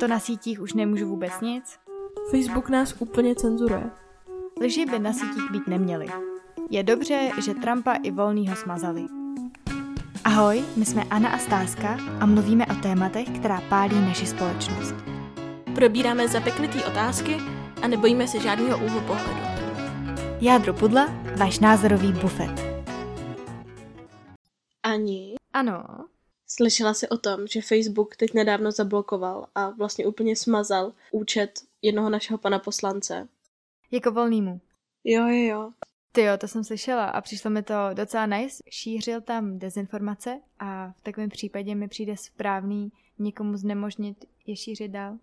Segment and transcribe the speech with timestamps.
[0.00, 1.78] To na sítích už nemůžu vůbec nic.
[2.30, 3.90] Facebook nás úplně cenzuruje.
[4.60, 6.06] Lži by na sítích být neměly.
[6.70, 9.06] Je dobře, že Trumpa i Volnýho smazali.
[10.24, 14.94] Ahoj, my jsme Anna a Stázka a mluvíme o tématech, která pálí naši společnost.
[15.74, 17.36] Probíráme zapeklitý otázky
[17.82, 19.40] a nebojíme se žádného úhlu pohledu.
[20.40, 21.06] Jádro pudla,
[21.36, 22.50] váš názorový bufet.
[24.82, 25.84] Ani Ano,
[26.46, 31.50] slyšela jsi o tom, že Facebook teď nedávno zablokoval a vlastně úplně smazal účet
[31.82, 33.28] jednoho našeho pana poslance.
[33.90, 34.60] jako Volnýmu.
[35.04, 35.72] Jo, jo, jo.
[36.12, 38.62] Ty jo, to jsem slyšela a přišlo mi to docela nice.
[38.70, 45.18] Šířil tam dezinformace a v takovém případě mi přijde správný někomu znemožnit je šířit dál.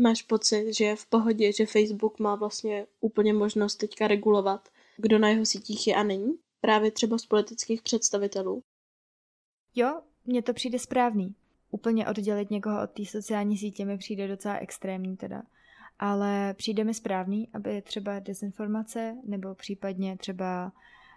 [0.00, 5.18] Máš pocit, že je v pohodě, že Facebook má vlastně úplně možnost teďka regulovat, kdo
[5.18, 6.38] na jeho sítích je a není?
[6.60, 8.62] Právě třeba z politických představitelů.
[9.74, 11.34] Jo, mně to přijde správný.
[11.70, 15.42] Úplně oddělit někoho od té sociální sítě mi přijde docela extrémní teda.
[15.98, 20.72] Ale přijde mi správný, aby třeba dezinformace nebo případně třeba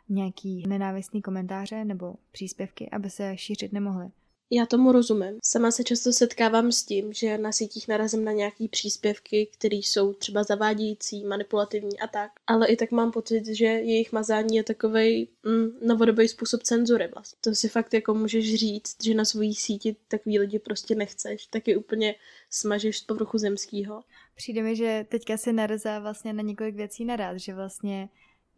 [0.09, 4.11] nějaký nenávistný komentáře nebo příspěvky, aby se šířit nemohly.
[4.53, 5.39] Já tomu rozumím.
[5.43, 10.13] Sama se často setkávám s tím, že na sítích narazím na nějaký příspěvky, které jsou
[10.13, 12.31] třeba zavádějící, manipulativní a tak.
[12.47, 17.37] Ale i tak mám pocit, že jejich mazání je takový mm, novodobý způsob cenzury vlastně.
[17.41, 21.67] To si fakt jako můžeš říct, že na svojí síti takový lidi prostě nechceš, tak
[21.67, 22.15] je úplně
[22.49, 24.03] smažeš z povrchu zemského.
[24.35, 28.09] Přijde mi, že teďka se narazá vlastně na několik věcí naraz, že vlastně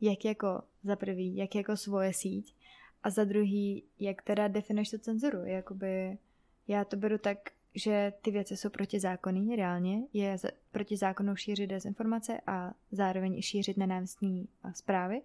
[0.01, 2.53] jak jako za prvý, jak jako svoje síť
[3.03, 5.45] a za druhý, jak teda definuješ tu cenzuru.
[5.45, 6.17] Jakoby
[6.67, 7.37] já to beru tak,
[7.75, 10.01] že ty věci jsou protizákonný, reálně.
[10.13, 10.37] Je
[10.71, 14.43] proti zákonu šířit dezinformace a zároveň šířit nenávistné
[14.73, 15.21] zprávy.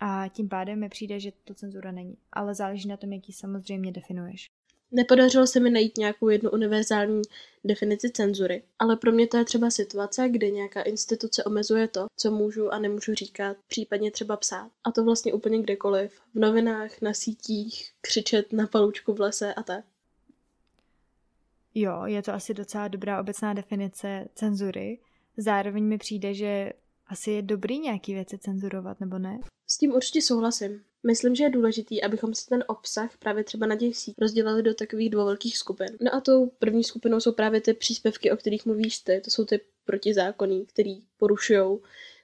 [0.00, 2.16] A tím pádem mi přijde, že to cenzura není.
[2.32, 4.50] Ale záleží na tom, jaký samozřejmě definuješ.
[4.96, 7.22] Nepodařilo se mi najít nějakou jednu univerzální
[7.64, 12.30] definici cenzury, ale pro mě to je třeba situace, kdy nějaká instituce omezuje to, co
[12.30, 14.70] můžu a nemůžu říkat, případně třeba psát.
[14.84, 16.20] A to vlastně úplně kdekoliv.
[16.34, 19.84] V novinách, na sítích, křičet na palučku v lese a tak.
[21.74, 24.98] Jo, je to asi docela dobrá obecná definice cenzury.
[25.36, 26.72] Zároveň mi přijde, že
[27.06, 29.38] asi je dobrý nějaký věci cenzurovat, nebo ne?
[29.66, 30.84] S tím určitě souhlasím.
[31.06, 34.74] Myslím, že je důležitý, abychom si ten obsah právě třeba na těch sítích rozdělili do
[34.74, 35.88] takových dvou velkých skupin.
[36.00, 39.20] No a tou první skupinou jsou právě ty příspěvky, o kterých mluvíš ty.
[39.24, 41.78] To jsou ty protizákonní, který porušují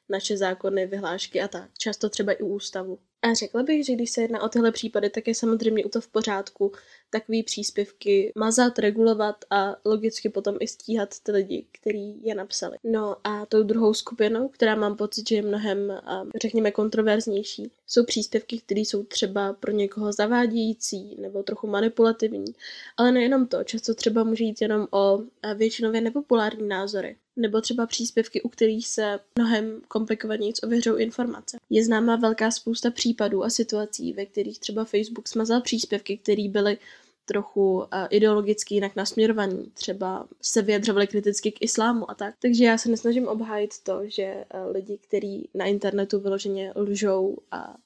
[0.09, 1.71] naše zákony, vyhlášky a tak.
[1.79, 2.99] Často třeba i ústavu.
[3.23, 6.01] A řekla bych, že když se jedná o tyhle případy, tak je samozřejmě u to
[6.01, 6.73] v pořádku
[7.11, 12.77] takový příspěvky mazat, regulovat a logicky potom i stíhat ty lidi, kteří je napsali.
[12.85, 18.05] No a tou druhou skupinou, která mám pocit, že je mnohem, a, řekněme, kontroverznější, jsou
[18.05, 22.55] příspěvky, které jsou třeba pro někoho zavádějící nebo trochu manipulativní.
[22.97, 27.87] Ale nejenom to, často třeba může jít jenom o a, většinově nepopulární názory nebo třeba
[27.87, 31.59] příspěvky, u kterých se mnohem komplikovaněji ověřují informace.
[31.71, 36.79] Je známa velká spousta případů a situací, ve kterých třeba Facebook smazal příspěvky, které byly
[37.25, 42.35] trochu uh, ideologicky jinak nasměrovaný, třeba se vyjadřovali kriticky k islámu a tak.
[42.43, 47.77] Takže já se nesnažím obhájit to, že uh, lidi, kteří na internetu vyloženě lžou a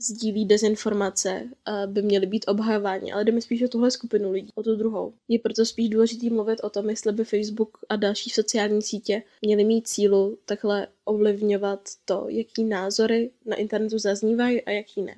[0.00, 1.48] sdílí dezinformace,
[1.86, 5.14] by měly být obhajováni, ale jde mi spíš o tuhle skupinu lidí, o tu druhou.
[5.28, 9.64] Je proto spíš důležitý mluvit o tom, jestli by Facebook a další sociální sítě měly
[9.64, 15.16] mít sílu takhle ovlivňovat to, jaký názory na internetu zaznívají a jaký ne.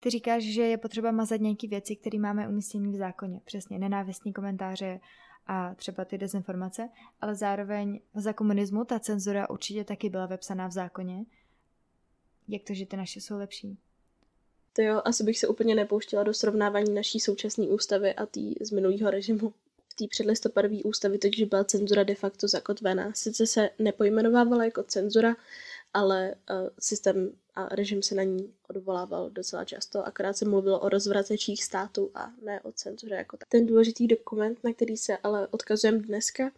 [0.00, 3.40] Ty říkáš, že je potřeba mazat nějaké věci, které máme umístěné v zákoně.
[3.44, 5.00] Přesně, nenávistní komentáře
[5.46, 6.88] a třeba ty dezinformace,
[7.20, 11.24] ale zároveň za komunismu ta cenzura určitě taky byla vepsaná v zákoně.
[12.48, 13.78] Jak to, že ty naše jsou lepší?
[14.76, 18.70] To jo, asi bych se úplně nepouštěla do srovnávání naší současné ústavy a tý z
[18.70, 19.52] minulého režimu.
[19.88, 23.12] V té předlistopadové ústavy totiž byla cenzura de facto zakotvená.
[23.14, 25.36] Sice se nepojmenovávala jako cenzura,
[25.94, 30.88] ale uh, systém a režim se na ní odvolával docela často, akorát se mluvilo o
[30.88, 33.48] rozvracečích států a ne o cenzuře jako tak.
[33.48, 36.50] Ten důležitý dokument, na který se ale odkazujeme dneska,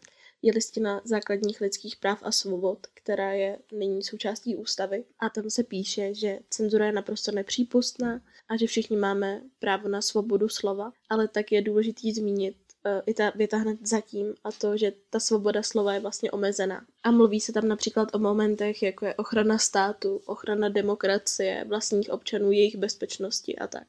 [0.42, 5.04] je listina základních lidských práv a svobod, která je nyní součástí ústavy.
[5.18, 10.02] A tam se píše, že cenzura je naprosto nepřípustná a že všichni máme právo na
[10.02, 14.76] svobodu slova, ale tak je důležitý zmínit uh, i ta věta hned zatím a to,
[14.76, 16.86] že ta svoboda slova je vlastně omezená.
[17.04, 22.52] A mluví se tam například o momentech, jako je ochrana státu, ochrana demokracie, vlastních občanů,
[22.52, 23.86] jejich bezpečnosti a tak.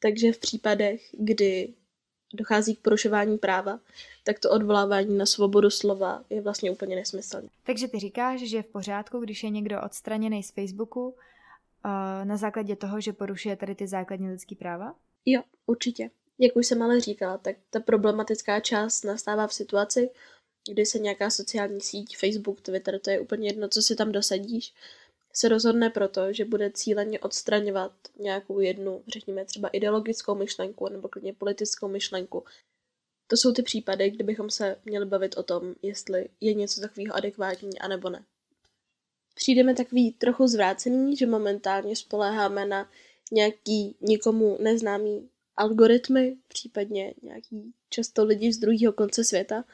[0.00, 1.74] Takže v případech, kdy
[2.36, 3.80] dochází k porušování práva,
[4.24, 7.48] tak to odvolávání na svobodu slova je vlastně úplně nesmyslné.
[7.64, 11.14] Takže ty říkáš, že je v pořádku, když je někdo odstraněný z Facebooku uh,
[12.24, 14.94] na základě toho, že porušuje tady ty základní lidský práva?
[15.26, 16.10] Jo, určitě.
[16.38, 20.10] Jak už jsem ale říkala, tak ta problematická část nastává v situaci,
[20.72, 24.74] kdy se nějaká sociální síť, Facebook, Twitter, to je úplně jedno, co si tam dosadíš,
[25.38, 31.32] se rozhodne proto, že bude cíleně odstraňovat nějakou jednu, řekněme třeba ideologickou myšlenku nebo klidně
[31.32, 32.44] politickou myšlenku.
[33.26, 37.78] To jsou ty případy, kdybychom se měli bavit o tom, jestli je něco takového adekvátní,
[37.78, 38.24] anebo ne.
[39.34, 42.90] Přijdeme takový trochu zvrácený, že momentálně spoléháme na
[43.32, 49.64] nějaký nikomu neznámý algoritmy, případně nějaký často lidi z druhého konce světa,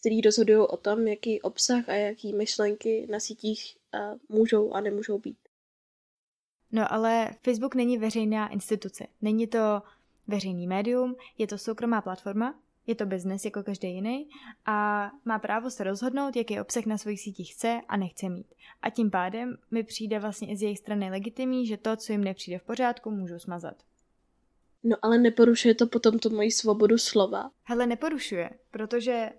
[0.00, 3.81] který rozhodují o tom, jaký obsah a jaký myšlenky na sítích
[4.28, 5.38] můžou a nemůžou být.
[6.72, 9.06] No ale Facebook není veřejná instituce.
[9.20, 9.82] Není to
[10.26, 12.54] veřejný médium, je to soukromá platforma,
[12.86, 14.28] je to biznes jako každý jiný
[14.66, 18.46] a má právo se rozhodnout, jaký obsah na svých sítích chce a nechce mít.
[18.82, 22.58] A tím pádem mi přijde vlastně z jejich strany legitimní, že to, co jim nepřijde
[22.58, 23.74] v pořádku, můžou smazat.
[24.84, 27.50] No ale neporušuje to potom tu moji svobodu slova?
[27.64, 29.30] Hele, neporušuje, protože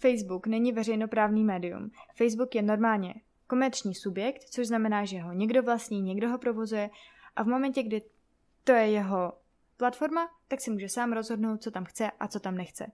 [0.00, 1.90] Facebook není veřejnoprávný médium.
[2.16, 3.14] Facebook je normálně
[3.46, 6.90] komerční subjekt, což znamená, že ho někdo vlastní, někdo ho provozuje
[7.36, 8.02] a v momentě, kdy
[8.64, 9.32] to je jeho
[9.76, 12.86] platforma, tak si může sám rozhodnout, co tam chce a co tam nechce.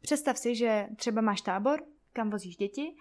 [0.00, 1.82] Představ si, že třeba máš tábor,
[2.12, 2.96] kam vozíš děti,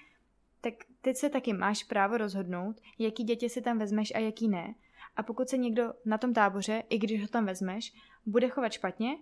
[0.62, 4.75] tak teď se taky máš právo rozhodnout, jaký děti si tam vezmeš a jaký ne.
[5.15, 7.94] A pokud se někdo na tom táboře, i když ho tam vezmeš,
[8.25, 9.18] bude chovat špatně,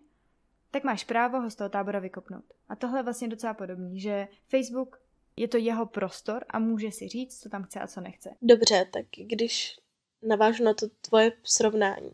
[0.71, 2.45] tak máš právo ho z toho tábora vykopnout.
[2.69, 5.01] A tohle je vlastně docela podobný, že Facebook
[5.37, 8.35] je to jeho prostor a může si říct, co tam chce a co nechce.
[8.41, 9.79] Dobře, tak když
[10.21, 12.11] navážu na to tvoje srovnání,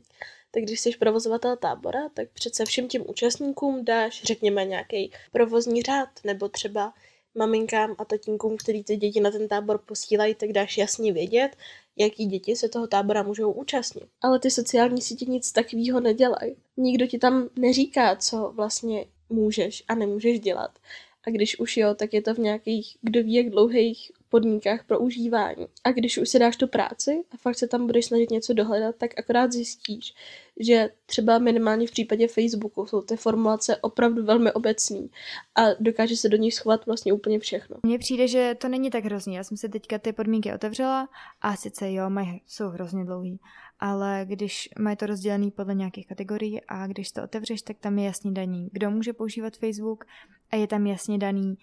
[0.52, 6.10] tak když jsi provozovatel tábora, tak přece všem těm účastníkům dáš, řekněme, nějaký provozní řád,
[6.24, 6.94] nebo třeba
[7.36, 11.50] maminkám a tatínkům, který ty děti na ten tábor posílají, tak dáš jasně vědět,
[11.98, 14.10] jaký děti se toho tábora můžou účastnit.
[14.22, 16.56] Ale ty sociální sítě nic takového nedělají.
[16.78, 20.80] Nikdo ti tam neříká, co vlastně můžeš a nemůžeš dělat.
[21.28, 25.00] A když už jo, tak je to v nějakých, kdo ví jak dlouhých podmínkách pro
[25.00, 25.68] užívání.
[25.84, 28.96] A když už si dáš tu práci a fakt se tam budeš snažit něco dohledat,
[28.96, 30.14] tak akorát zjistíš,
[30.60, 35.10] že třeba minimálně v případě Facebooku jsou ty formulace opravdu velmi obecný
[35.56, 37.78] a dokáže se do nich schovat vlastně úplně všechno.
[37.84, 39.36] Mně přijde, že to není tak hrozný.
[39.36, 41.10] Já jsem si teďka ty podmínky otevřela
[41.42, 43.40] a sice jo, mají, jsou hrozně dlouhý,
[43.80, 48.06] ale když mají to rozdělené podle nějakých kategorií a když to otevřeš, tak tam je
[48.06, 50.06] jasně daný, kdo může používat Facebook
[50.52, 51.58] a je tam jasně daný,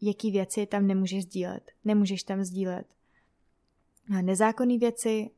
[0.00, 1.70] jaký věci tam nemůžeš sdílet.
[1.84, 2.86] Nemůžeš tam sdílet
[4.08, 5.30] nezákonné věci,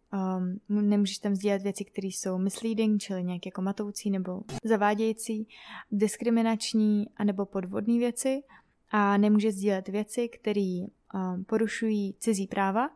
[0.69, 5.49] um, nemůžeš tam sdílet věci, které jsou misleading, čili nějak jako matoucí nebo zavádějící,
[5.91, 8.43] diskriminační anebo podvodné věci
[8.91, 10.85] a nemůžeš sdílet věci, které
[11.15, 12.91] um, porušují cizí práva,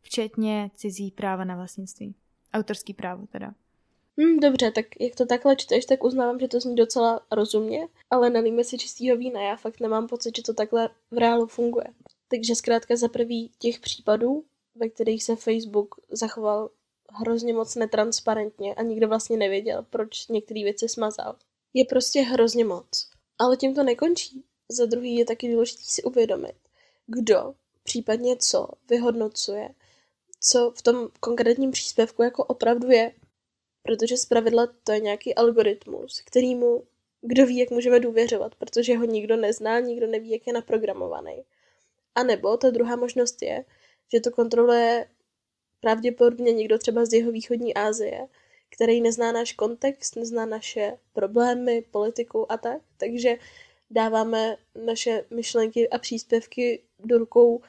[0.00, 2.14] včetně cizí práva na vlastnictví.
[2.52, 3.54] Autorský právo teda.
[4.18, 8.30] Hmm, dobře, tak jak to takhle čteš, tak uznávám, že to zní docela rozumně, ale
[8.30, 11.86] nalíme si čistýho vína, já fakt nemám pocit, že to takhle v reálu funguje.
[12.28, 14.44] Takže zkrátka za prvý těch případů,
[14.74, 16.70] ve kterých se Facebook zachoval
[17.12, 21.36] hrozně moc netransparentně a nikdo vlastně nevěděl, proč některé věci smazal.
[21.74, 23.10] Je prostě hrozně moc.
[23.38, 24.44] Ale tím to nekončí.
[24.70, 26.54] Za druhý je taky důležité si uvědomit,
[27.06, 29.68] kdo, případně co, vyhodnocuje,
[30.40, 33.12] co v tom konkrétním příspěvku jako opravdu je.
[33.86, 36.84] Protože zpravidla to je nějaký algoritmus, kterýmu
[37.26, 41.44] kdo ví, jak můžeme důvěřovat, protože ho nikdo nezná, nikdo neví, jak je naprogramovaný.
[42.14, 43.64] A nebo ta druhá možnost je,
[44.12, 45.08] že to kontroluje
[45.80, 48.28] pravděpodobně někdo třeba z jeho východní Asie,
[48.70, 52.82] který nezná náš kontext, nezná naše problémy, politiku a tak.
[52.96, 53.36] Takže
[53.90, 57.62] dáváme naše myšlenky a příspěvky do rukou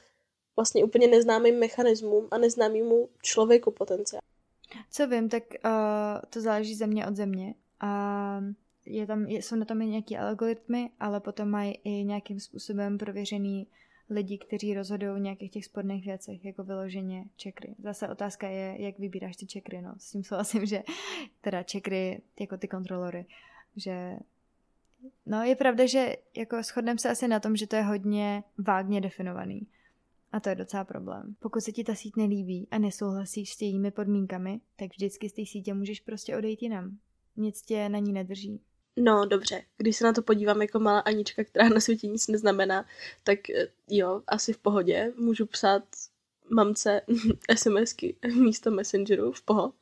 [0.56, 4.22] vlastně úplně neznámým mechanismům a neznámému člověku potenciál.
[4.96, 5.72] Co vím, tak uh,
[6.30, 7.54] to záleží země od země.
[7.80, 8.42] A
[8.86, 13.68] je tam, jsou na tom i nějaké algoritmy, ale potom mají i nějakým způsobem prověřený
[14.10, 17.76] lidi, kteří rozhodují o nějakých těch sporných věcech, jako vyloženě čekry.
[17.80, 19.94] Zase otázka je, jak vybíráš ty čekry, no.
[19.98, 20.84] S tím souhlasím, že
[21.42, 23.26] teda čekry jako ty kontrolory,
[23.76, 24.18] že
[25.26, 29.02] no je pravda, že jako shodneme se asi na tom, že to je hodně vágně
[29.02, 29.68] definovaný.
[30.36, 31.36] A to je docela problém.
[31.40, 35.46] Pokud se ti ta síť nelíbí a nesouhlasíš s jejími podmínkami, tak vždycky z té
[35.46, 36.98] sítě můžeš prostě odejít jinam.
[37.36, 38.62] Nic tě na ní nedrží.
[38.96, 39.64] No, dobře.
[39.78, 42.86] Když se na to podívám jako malá Anička, která na světě nic neznamená,
[43.24, 45.14] tak eh, jo, asi v pohodě.
[45.18, 45.84] Můžu psát
[46.50, 47.02] mamce
[47.56, 49.74] SMSky místo Messengeru v poho.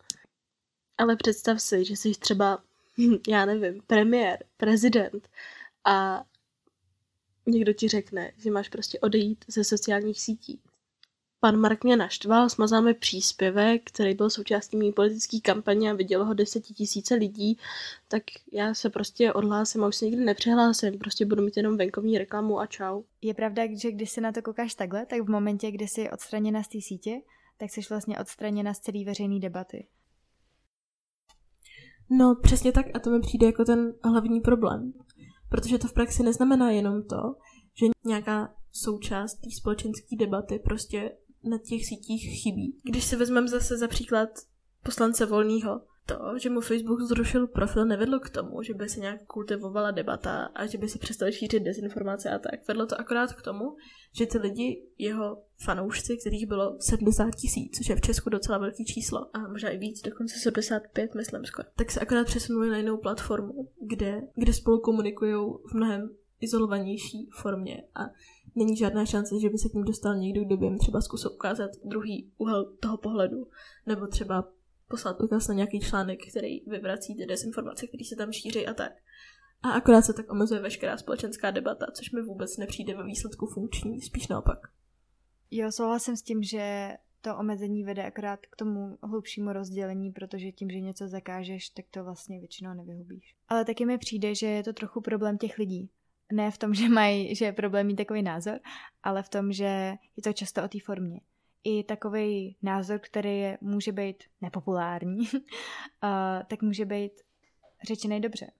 [0.97, 2.63] Ale představ si, že jsi třeba,
[3.27, 5.29] já nevím, premiér, prezident
[5.85, 6.23] a
[7.45, 10.59] někdo ti řekne, že máš prostě odejít ze sociálních sítí.
[11.39, 16.25] pan Mark mě naštval, smazal mi příspěvek, který byl součástí mý politické kampaně a vidělo
[16.25, 17.57] ho desetitisíce lidí,
[18.07, 22.17] tak já se prostě odhlásím a už se nikdy nepřihlásím, prostě budu mít jenom venkovní
[22.17, 23.03] reklamu a čau.
[23.21, 26.63] Je pravda, že když se na to koukáš takhle, tak v momentě, kdy jsi odstraněna
[26.63, 27.21] z té sítě,
[27.57, 29.87] tak jsi vlastně odstraněna z celé veřejné debaty.
[32.09, 34.93] No, přesně tak a to mi přijde jako ten hlavní problém.
[35.53, 37.35] Protože to v praxi neznamená jenom to,
[37.79, 42.79] že nějaká součást té společenské debaty prostě na těch sítích chybí.
[42.83, 44.29] Když se vezmeme zase za příklad
[44.83, 49.25] poslance Volného, to, že mu Facebook zrušil profil, nevedlo k tomu, že by se nějak
[49.25, 52.67] kultivovala debata a že by se přestali šířit dezinformace a tak.
[52.67, 53.75] Vedlo to akorát k tomu,
[54.11, 58.85] že ty lidi, jeho fanoušci, kterých bylo 70 tisíc, což je v Česku docela velký
[58.85, 62.97] číslo, a možná i víc, dokonce 75, myslím skoro, tak se akorát přesunuli na jinou
[62.97, 65.33] platformu, kde, kde spolu komunikují
[65.71, 68.01] v mnohem izolovanější formě a
[68.55, 71.31] není žádná šance, že by se k ním dostal někdo, kdo by jim třeba zkusil
[71.31, 73.47] ukázat druhý úhel toho pohledu,
[73.85, 74.49] nebo třeba
[74.87, 78.93] poslat ukaz na nějaký článek, který vyvrací ty dezinformace, které se tam šíří a tak.
[79.63, 84.01] A akorát se tak omezuje veškerá společenská debata, což mi vůbec nepřijde ve výsledku funkční,
[84.01, 84.59] spíš naopak.
[85.51, 90.69] Jo, souhlasím s tím, že to omezení vede akorát k tomu hlubšímu rozdělení, protože tím,
[90.69, 93.35] že něco zakážeš, tak to vlastně většinou nevyhubíš.
[93.49, 95.89] Ale taky mi přijde, že je to trochu problém těch lidí.
[96.31, 98.59] Ne v tom, že mají, že je problém mít takový názor,
[99.03, 101.19] ale v tom, že je to často o té formě
[101.63, 105.29] i takový názor, který je, může být nepopulární,
[106.47, 107.11] tak může být
[107.87, 108.51] řečený dobře.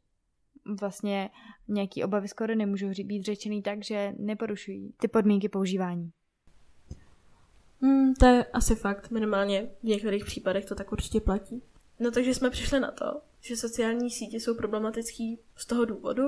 [0.80, 1.30] Vlastně
[1.68, 6.12] nějaký obavy skoro nemůžou být řečený tak, že neporušují ty podmínky používání.
[7.82, 11.62] Hmm, to je asi fakt, minimálně v některých případech to tak určitě platí.
[12.00, 16.24] No takže jsme přišli na to, že sociální sítě jsou problematický z toho důvodu,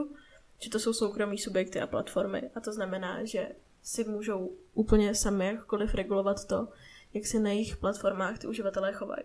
[0.63, 3.49] že to jsou soukromí subjekty a platformy a to znamená, že
[3.85, 6.67] si můžou úplně sami jakkoliv regulovat to,
[7.13, 9.23] jak se na jejich platformách ty uživatelé chovají.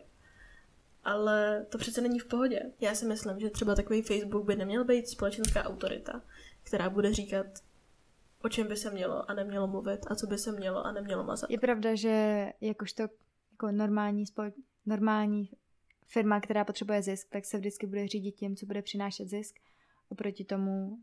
[1.04, 2.60] Ale to přece není v pohodě.
[2.80, 6.22] Já si myslím, že třeba takový Facebook by neměl být společenská autorita,
[6.62, 7.46] která bude říkat,
[8.42, 11.24] o čem by se mělo a nemělo mluvit a co by se mělo a nemělo
[11.24, 11.50] mazat.
[11.50, 13.02] Je pravda, že jakožto
[13.52, 14.52] jako normální, spole-
[14.86, 15.50] normální
[16.06, 19.54] firma, která potřebuje zisk, tak se vždycky bude řídit tím, co bude přinášet zisk,
[20.08, 20.98] oproti tomu,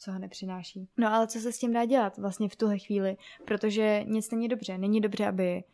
[0.00, 0.88] co ho nepřináší.
[0.96, 4.48] No ale co se s tím dá dělat vlastně v tuhle chvíli, protože nic není
[4.48, 4.78] dobře.
[4.78, 5.64] Není dobře, aby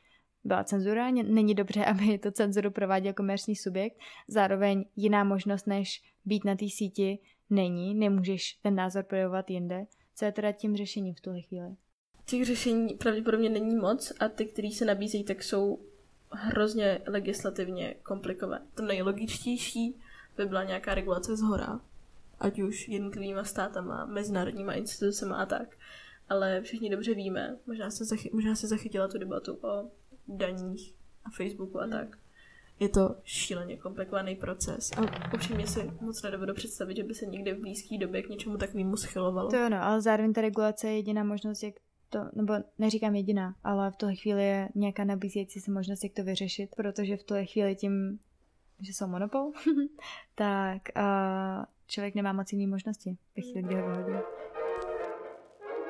[0.45, 3.97] byla cenzura, není dobře, aby to cenzuru prováděl komerční subjekt.
[4.28, 7.18] Zároveň jiná možnost, než být na té síti,
[7.50, 7.95] není.
[7.95, 9.87] Nemůžeš ten názor projevovat jinde.
[10.14, 11.76] Co je teda tím řešením v tuhle chvíli?
[12.25, 15.78] Těch řešení pravděpodobně není moc a ty, které se nabízejí, tak jsou
[16.30, 18.66] hrozně legislativně komplikované.
[18.75, 20.00] To nejlogičtější
[20.37, 21.80] by byla nějaká regulace z hora,
[22.40, 25.76] ať už jednotlivýma státama, mezinárodníma institucemi a tak.
[26.28, 29.90] Ale všichni dobře víme, možná se, zachy, možná se zachytila tu debatu o
[30.28, 31.93] daních a Facebooku a hmm.
[31.93, 32.19] tak.
[32.81, 35.02] Je to šíleně komplikovaný proces a
[35.35, 38.97] upřímně si moc nedovedu představit, že by se někdy v blízké době k něčemu takovému
[38.97, 39.50] schylovalo.
[39.50, 41.75] To ano, ale zároveň ta regulace je jediná možnost, jak
[42.11, 46.25] to, nebo neříkám jediná, ale v tuhle chvíli je nějaká nabízející se možnost, jak to
[46.25, 48.19] vyřešit, protože v tuhle chvíli tím,
[48.81, 49.52] že jsou monopol,
[50.35, 54.19] tak uh, člověk nemá moc jiný možnosti ve chvíli, kdy ho vyhodí.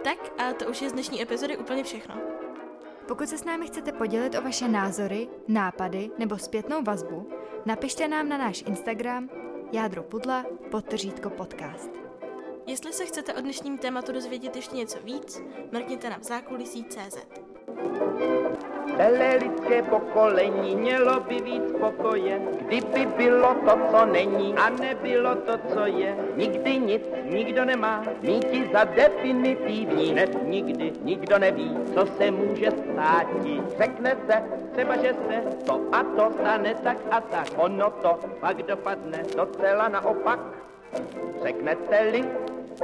[0.04, 2.14] Tak a to už je z dnešní epizody úplně všechno.
[3.08, 7.28] Pokud se s námi chcete podělit o vaše názory, nápady nebo zpětnou vazbu,
[7.66, 9.30] napište nám na náš Instagram
[9.72, 11.90] jádro pudla podtržítko podcast.
[12.66, 17.45] Jestli se chcete o dnešním tématu dozvědět ještě něco víc, mrkněte na CZ.
[18.96, 25.58] Celé lidské pokolení mělo by víc pokoje, kdyby bylo to, co není a nebylo to,
[25.74, 26.16] co je.
[26.36, 33.26] Nikdy nic nikdo nemá, míti za definitivní, hned nikdy nikdo neví, co se může stát.
[33.78, 34.42] Řekne se
[34.72, 39.88] třeba, že se to a to stane tak a tak, ono to pak dopadne docela
[39.88, 40.40] naopak.
[41.42, 42.24] Řeknete-li,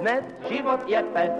[0.00, 1.32] dnes život je pes,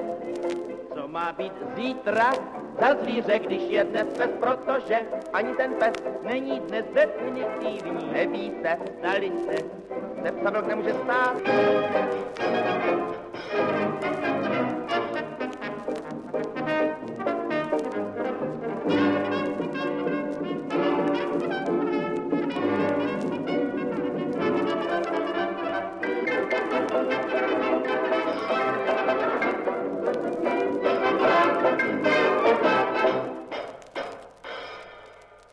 [0.95, 2.33] co má být zítra
[2.81, 5.01] za zvíře, když je dnes pes, protože
[5.33, 8.13] ani ten pes není dnes definitivní.
[8.13, 9.57] Neví se, stali se,
[10.23, 11.37] se psa nemůže stát.